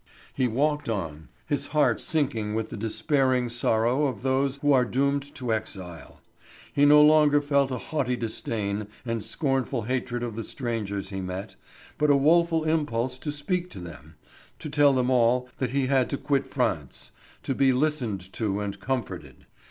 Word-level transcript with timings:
He 0.33 0.47
walked 0.47 0.89
on, 0.89 1.29
his 1.45 1.67
heart 1.67 2.01
sinking 2.01 2.55
with 2.55 2.69
the 2.71 2.75
despairing 2.75 3.49
sorrow 3.49 4.07
of 4.07 4.23
those 4.23 4.57
who 4.57 4.73
are 4.73 4.83
doomed 4.83 5.21
to 5.35 5.53
exile. 5.53 6.21
He 6.73 6.85
no 6.87 7.03
longer 7.03 7.39
felt 7.39 7.69
a 7.69 7.77
haughty 7.77 8.15
disdain 8.15 8.87
and 9.05 9.23
scornful 9.23 9.83
hatred 9.83 10.23
of 10.23 10.35
the 10.35 10.43
strangers 10.43 11.11
he 11.11 11.21
met, 11.21 11.55
but 11.99 12.09
a 12.09 12.15
woeful 12.15 12.63
impulse 12.63 13.19
to 13.19 13.31
speak 13.31 13.69
to 13.69 13.79
them, 13.79 14.15
to 14.57 14.71
tell 14.71 14.93
them 14.93 15.11
all 15.11 15.47
that 15.59 15.69
he 15.69 15.85
had 15.85 16.09
to 16.09 16.17
quit 16.17 16.47
France, 16.47 17.11
to 17.43 17.53
be 17.53 17.71
listened 17.71 18.33
to 18.33 18.59
and 18.59 18.79
comforted. 18.79 19.45